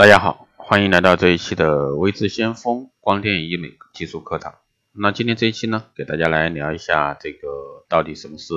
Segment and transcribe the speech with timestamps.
[0.00, 4.54] 大家好，欢迎来到这一期的微智先锋光电医美技术课堂。
[4.92, 8.54] 那今天这一期呢，给大家来聊一下这个到底什么是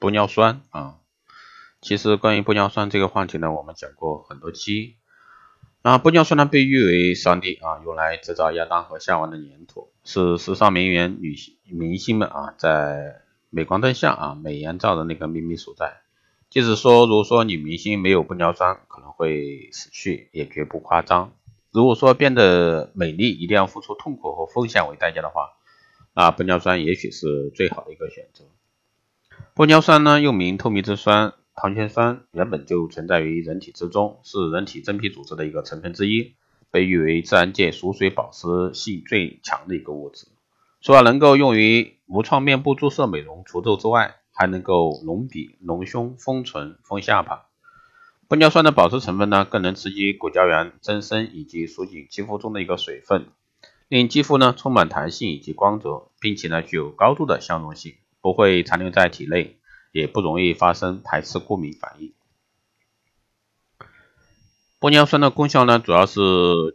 [0.00, 0.94] 玻尿酸啊？
[1.82, 4.96] 其实关于玻尿酸这个话题呢，我们讲过很多期。
[5.82, 13.20] 那玻尿酸呢，被誉为上帝啊，用来制造亚当和夏娃的粘土，是时尚名媛女性明星们啊，在
[13.50, 16.00] 镁光灯下啊美颜照的那个秘密所在。
[16.56, 21.34] 即使说，如果说女明星没有玻尿酸可能会死去，也绝不夸张。
[21.70, 25.50] 如果说变得美丽一定要付出痛苦和风险为代价的话，
[26.14, 28.44] 那玻尿酸也许是最好的一个选择。
[29.54, 36.36] 玻尿酸呢，又名透明质酸、糖醛酸，原本就存在于人体之中，是人体真皮组织的一个成分之一，
[36.70, 40.26] 被誉为自然界锁水保湿性最强的一个物质。
[40.80, 47.46] 除了能够用于无创面部注射美容除皱之外，还能够隆鼻、隆胸、丰唇、丰下巴。
[48.28, 53.26] 玻尿酸的保湿成分呢，更能刺激骨胶原增生以及锁紧肌肤中的一个水分，
[53.88, 59.58] 令肌肤呢充满弹性以及光泽，并且呢具有高度的相容性，不会残留在体内，
[59.92, 62.12] 也不容易发生排斥过敏反应。
[64.78, 66.20] 玻尿酸的功效呢，主要是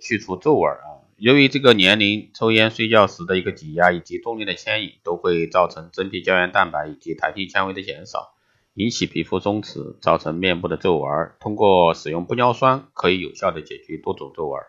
[0.01, 0.90] 去除皱纹啊。
[1.21, 8.33] 由于这个年龄、抽烟、睡觉时的一个挤压以及重力的牵引，都会造成真皮胶原蛋白以及弹性纤维的减少，
[8.73, 11.31] 引起皮肤松弛，造成面部的皱纹。
[11.39, 14.59] 通过使用玻尿酸，可以有效的解决多种皱纹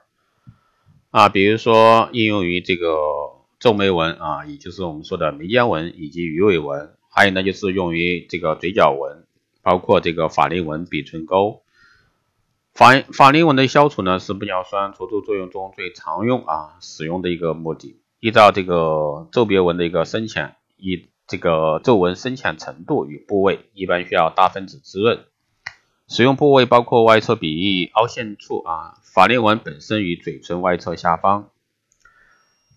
[1.11, 2.99] 啊，比如说应用于这个
[3.59, 9.25] 皱眉纹啊，也就是我们说的眉间纹以及鱼尾纹，还有呢就是用于这个嘴角纹，
[9.63, 11.63] 包括这个法令纹、鼻唇沟。
[12.75, 18.01] 法法令纹的消除呢，是玻尿酸除皱作用中最常用啊使用的一个目的。
[18.19, 25.25] 依照这个皱别纹的一个深浅，以这个皱纹深浅程度与部位，一般需要大分子滋润。
[26.09, 31.51] 使用部位包括外侧鼻翼凹陷处啊，法令纹本身与嘴唇外侧下方。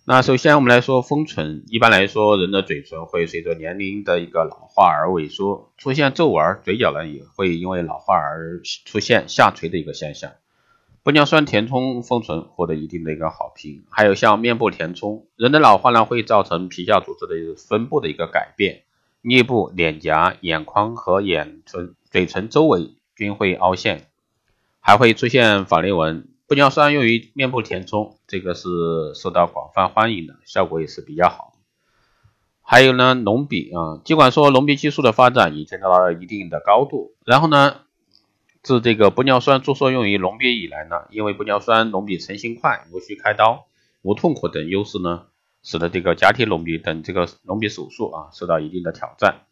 [0.08, 10.30] 那首先我们来说丰唇，一般来说人的嘴唇会随着年龄的一个老化而萎缩，出现皱纹，嘴角呢也会因为老化而出现下垂的一个现象。
[11.02, 18.84] 玻尿酸填充丰唇获得一定的一个好评，还有像面部填充，人的老化呢会造成皮下组织的分布的一个改变，
[19.24, 24.06] 颞部、脸颊、眼眶和眼唇、嘴唇周围均会凹陷，
[24.78, 26.28] 还会出现法令纹。
[26.48, 28.68] 玻尿酸用于面部填充，这个是
[29.16, 31.54] 受到广泛欢迎的，效果也是比较好。
[32.62, 37.80] 还有呢，隆鼻啊，尽管说隆鼻技术的发展已经达到了一定的高度，然后呢，
[38.62, 43.66] 自这个玻尿酸注射用于隆鼻以来呢，因为玻尿酸隆鼻成型快，无需开刀，
[44.02, 45.26] 无痛苦等优势呢，
[45.64, 49.46] 使得这个假体隆鼻等这个隆鼻手术啊受到一定的挑战。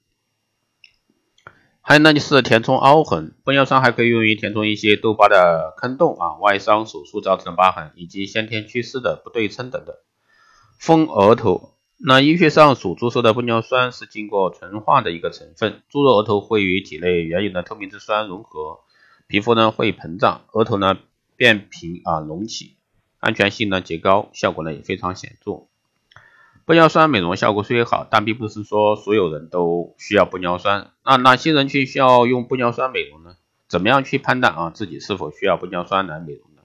[1.86, 9.94] 还有呢，就是填充凹痕，玻尿酸还可以用于填充一些痘疤的坑洞啊、外伤手术造成的疤痕，以及先天缺失的不对称等等。
[10.78, 18.78] 丰额头，那医学上所注射的玻尿酸是经过纯化的一个成分，注入额头会与体内原有的透明质酸融合，
[19.26, 20.96] 皮肤呢会膨胀，额头呢
[21.36, 22.76] 变平啊隆起，
[23.20, 25.68] 安全性呢极高，效果呢也非常显著。
[26.66, 30.92] 玻尿酸美容效果虽好，但并不是说所有人都需要玻尿酸。
[31.04, 33.36] 那哪些人群需要用玻尿酸美容呢？
[33.68, 36.62] 怎么样去判断啊自己是否需要玻尿酸来美容呢？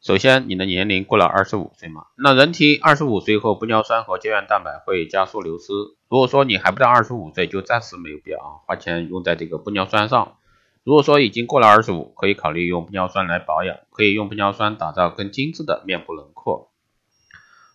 [0.00, 2.06] 首先，你的年龄过了二十五岁嘛？
[2.16, 5.74] 那人体二十五岁后，玻尿酸和胶原蛋白会加速流失。
[6.08, 10.36] 如果说你还不到二十五岁，就暂时没有必要啊花钱用在这个玻尿酸上。
[10.82, 16.69] 如果说已经过了二十五，可以考虑用玻尿酸来保养，可以用玻尿酸打造更精致的面部轮廓。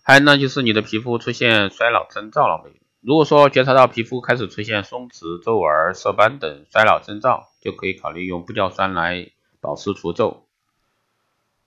[0.07, 2.79] 还有呢，就是你的皮肤出现衰老征兆了没？
[3.01, 10.45] 如果说觉察到皮肤开始出现松弛、皱纹、色斑等衰老征兆，就可以考虑用玻尿酸来保湿除皱。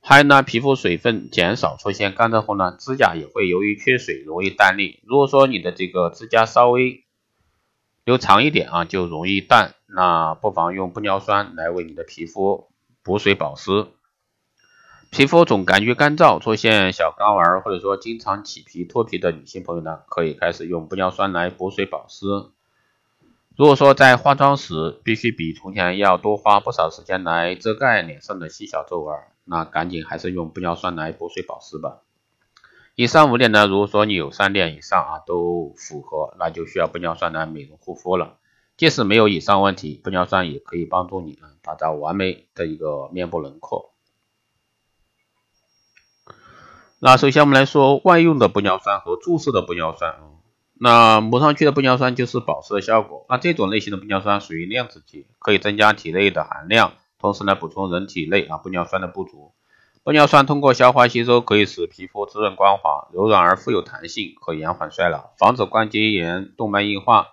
[0.01, 5.01] 还有呢，皮肤水分减少、出现干燥后呢，指甲也会由于缺水容易断裂。
[5.05, 7.03] 如果说你的这个指甲稍微
[8.05, 12.69] 留长一点啊，就容易断，那不妨用玻尿酸来为你的皮肤
[13.03, 13.89] 补水保湿。
[15.11, 22.27] 皮肤总感觉干燥，出现小干纹，或者说经常起皮脱皮的女性朋友呢，可以开始用玻尿酸来补水保湿。
[23.57, 32.03] 如果说在化妆时必须比从前要多花不少时间来遮盖脸上的细小皱纹，那赶紧还是用玻尿酸来补水保湿吧。
[32.95, 38.37] 以上五点呢，如果说你有三点以上啊都符合，那就需要玻尿酸来美容护肤了。
[38.77, 43.88] 即使没有以上问题，玻尿酸也可以帮助你啊打造完美的一个面部轮廓。
[47.01, 50.19] 那首先我们来说外用的玻尿酸和注射的玻尿酸啊。
[50.81, 53.25] 那抹上去的玻尿酸就是保湿的效果。
[53.29, 59.53] 那这种类型的玻尿酸属于量子级，可以增加体内的含量，同时呢补充人体内啊玻尿酸的不足。
[60.03, 67.29] 玻尿酸通过消化吸收，可以使皮肤滋润光滑、柔软而富有弹性，可延缓衰老，防止关节炎、动脉硬化、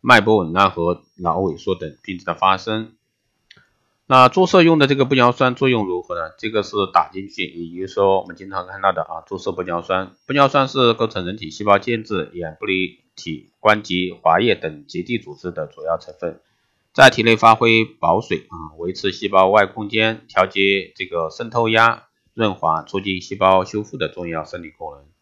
[0.00, 2.94] 脉搏紊乱和脑萎缩等病症的发生。
[4.06, 6.34] 那注射用的这个玻尿酸作用如何呢？
[6.38, 10.12] 这个是打进去，也就是说我们经常看到的啊，注射玻尿酸。
[10.26, 16.38] 玻尿酸是构成人体细胞间质、眼玻璃体、关节、滑液等结缔组织的主要成分，
[16.92, 22.04] 在体内发挥保水啊、维持细胞外空间、调节这个渗透压、
[22.34, 25.13] 润滑、促进细胞修复的重要生理功能。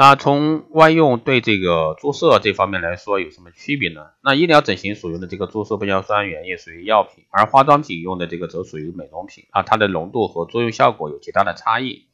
[0.00, 4.10] 那从外用对这个注射这方面来说有什么区别呢？
[4.22, 12.04] 那医疗整形所用的这个注射玻尿酸原液属于药品，而化妆品用的这个则属于美容品啊，它的浓度和作用效果有极大的差异。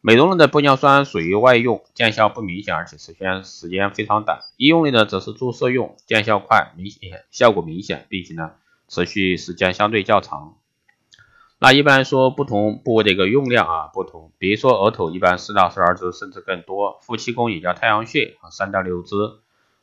[0.00, 8.50] 美容类的玻尿酸属于外用，见效不明显，而且持续时间非常短；医用类的则是注射用，见效快，明显效果明显，并且呢
[8.88, 10.56] 持续时间相对较长。
[11.60, 19.40] 那一般说，不同部位的一个用量啊不同，比如说额头一般四到十二支，甚至更多；夫妻宫也叫太阳穴啊三到六支；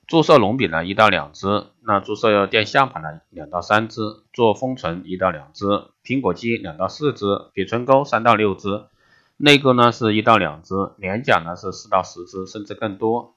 [0.07, 8.87] 注射隆鼻呢一到两支；那注射垫下巴呢两到三支；做丰唇一到两支；苹果肌两到四支；鼻唇沟三到六支；
[9.35, 13.34] 内沟呢是一到两支；脸颊呢是四到十支，甚至更多。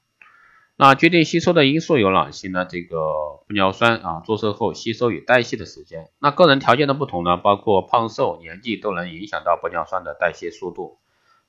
[0.81, 2.63] 那决定吸收的因素有哪些呢？
[2.63, 6.09] 这个玻尿酸啊，注射后吸收与代谢的时间。
[6.19, 10.97] 那个人条件的不同呢，包括胖瘦、年纪都能影响到玻尿酸的代谢速度。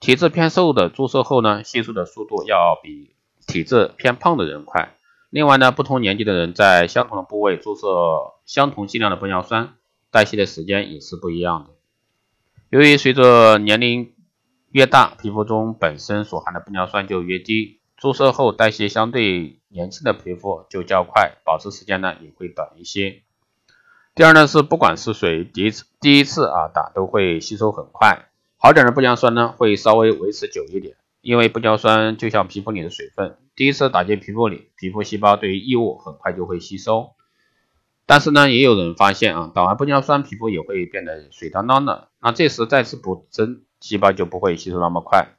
[0.00, 3.14] 体质偏瘦的注射后呢，吸收的速度要比
[3.46, 4.96] 体质偏胖的人快。
[5.30, 7.86] 另外呢，不同年纪的人在相同的部位注射
[8.46, 9.74] 相同剂量的玻尿酸，
[10.10, 11.70] 代谢的时间也是不一样的。
[12.70, 14.12] 由于随着年龄
[14.72, 17.76] 越大，皮肤中本身所含的玻尿酸就越低。
[18.00, 23.20] 注射后代谢相对年轻的皮肤就较快，保持时间呢也会短一些。
[24.14, 37.10] 第二呢是不管是谁第一次第一次啊打都会吸收很快，好点的玻尿酸呢会稍微维持久一点，因为玻尿酸就像皮肤里的水分，第一次打进皮肤里，皮肤细胞对于异物很快就会吸收。
[38.06, 45.36] 但是呢也有人发现啊打完玻尿酸皮肤也会变得水当当的，那这时再次补针，细胞就不会吸收那么快。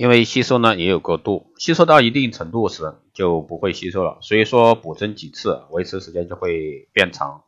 [0.00, 7.42] 因为吸收呢也有个度，吸收到一定程度时就不会吸收了，所以说补针几次，维持时间就会变长。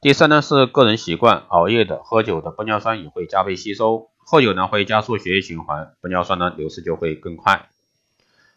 [0.00, 7.68] 第三呢是个人习惯，熬夜的、喝酒的，玻尿酸也会加倍吸收，喝酒呢会加速血液循环，玻尿酸呢流失就会更快。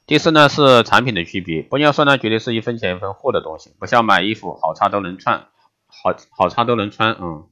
[0.07, 5.49] 第四呢是产品的区别，玻尿酸呢绝对是一分钱一分货的东西，不像买衣服好差都能穿，
[5.85, 7.45] 好好差都能穿，嗯。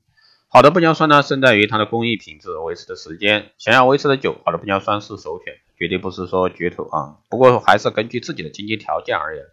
[0.54, 3.52] 好的玻尿酸呢，胜在于它的工艺品质、维持的时间。
[3.58, 7.20] 想要维持的久，好的玻尿酸是首选，绝对不是说绝头啊。
[7.30, 9.46] 不过还是根据自己的经济条件而言，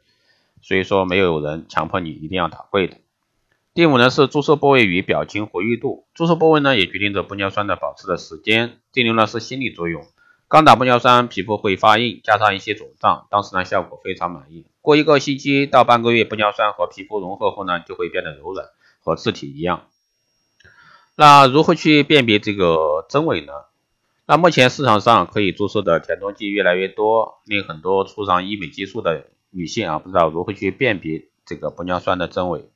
[0.61, 2.97] 所以说没有人强迫你一定要打贵的。
[3.75, 8.81] 第五呢是注射部位与表情活跃度，注射部位呢也决定着玻尿酸的保持的时间。
[8.91, 10.05] 第六呢是心理作用，
[10.49, 14.67] 刚打玻尿酸皮肤会发硬，加上一些肿胀，当时呢效果非常满意。
[14.81, 18.67] 过一个星期到半个月，玻尿酸和皮肤融合后呢，就会变得柔软，
[19.05, 19.87] 和自体一样。
[21.20, 23.53] 那如何去辨别这个真伪呢？
[24.25, 32.70] 那目前市场上可以注射的填充剂越来越多，令很多初尝医美技术的女性啊，不知道如何去辨别这个玻尿酸的真伪。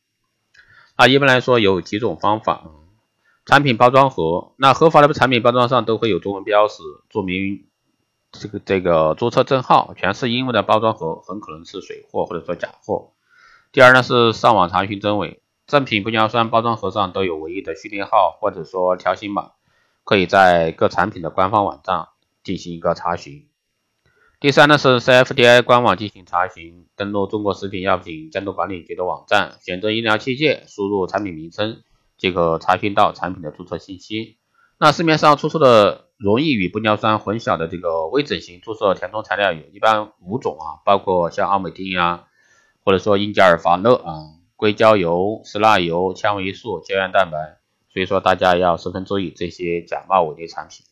[0.99, 2.65] 那一般来说有几种方法。
[3.47, 7.67] 产品包装盒，那合法的产品包装上都会有中文标识，注明
[8.33, 13.13] 这个这个注册证号，全是英文的包装盒很可能是水货或者说假货。
[13.71, 15.42] 第二呢是上网查询真伪。
[15.73, 19.53] 正品玻尿酸包装盒上都有唯一的序列号或者说条形码，
[20.05, 22.09] 可以在各产品的官方网站
[22.45, 23.49] 进行一个查询。
[24.39, 31.81] 第三呢是 CFDI 官网进行查询，登录中国食品药品监督管理局的网站，选择医疗器械，输入产品名称，
[32.19, 34.37] 即可查询到产品的注册信息。
[34.77, 42.25] 那市面上出售的容易与玻尿酸混淆的这个微整形注射填充材料有一般五种啊，包括像奥美定啊，
[42.85, 44.42] 或者说英加尔法乐啊。
[44.63, 47.59] 硅胶油、石蜡油、纤维素、胶原蛋白，
[47.93, 50.87] 所以说大家要十分注意这些假冒伪劣产品。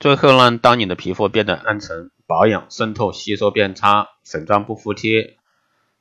[0.00, 5.36] 最后呢，当你的皮肤变得暗沉、保养、渗透、吸收变差、粉状不服帖、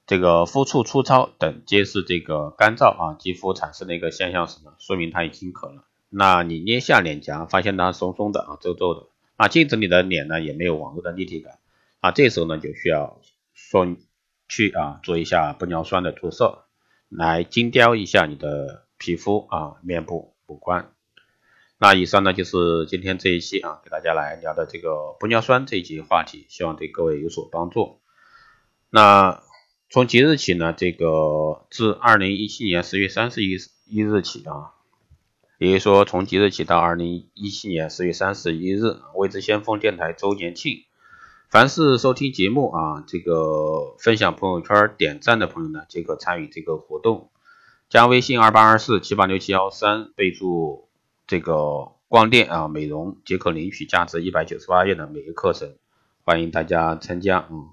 [0.07, 5.85] 这个肤触粗糙等皆是这个干燥啊肌肤产生的一个现象时呢，说明它已经渴了。
[6.09, 9.05] 那你捏下脸颊，发现它松松的啊皱皱的，
[9.37, 11.59] 那镜子里的脸呢也没有往日的立体感，
[11.99, 13.21] 啊这时候呢就需要
[13.53, 13.95] 说。
[14.55, 16.65] 去啊，做一下玻尿酸的注射，
[17.09, 20.91] 来精雕一下你的皮肤啊，面部五官。
[21.79, 27.99] 那以上呢就是今天这一期啊，给大家来聊的这个玻尿酸这一集话题，希望对各位有所帮助。
[28.91, 29.41] 那
[29.89, 33.57] 从即日起呢，这个自二零一七年十月三十一
[33.87, 34.77] 一日起啊，
[35.57, 40.83] 也就是说，从即日起到二零一七年十月三十一日，未知先锋电台周年庆，
[41.53, 47.29] 凡是收听节目啊，这个分享朋友圈点赞的朋友呢，即可参与这个活动。
[47.89, 50.89] 加微信二八二四七八六七幺三，备注
[51.27, 55.75] 这个光电啊美容，即可领取价值一百九十八元的每个课程，
[56.23, 57.47] 欢迎大家参加。
[57.51, 57.67] 嗯，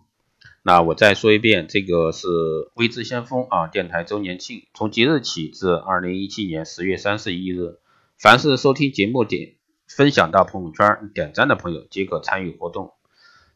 [0.62, 2.28] 那我再说一遍，这个是
[2.75, 7.78] 微知先锋啊电台周年庆，从即日起至二零一七年十月三十一日。
[8.18, 9.54] 凡是收听节目点
[9.88, 12.92] 分享到朋友圈点赞的朋友，即可参与活动。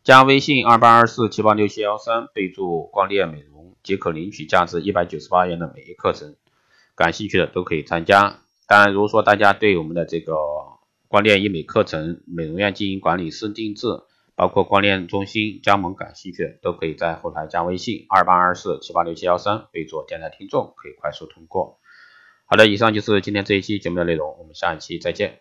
[0.04, 6.36] 加微信二八二四七八六七幺三，备注光电美容，即可领取价值一百九十八元的每一课程。
[6.94, 8.40] 感兴趣的都可以参加。
[8.68, 10.34] 当然，如果说大家对我们的这个
[11.08, 13.86] 光电医美课程、美容院经营管理师定制，
[14.34, 21.78] 包括光电中心加盟感兴趣的，都可以在后台加微信二八二四七八六七幺三，备注电台听众，可以快速通过。
[22.44, 25.40] 好的，以上就是今天这一期节目的内容，我们下一期再见。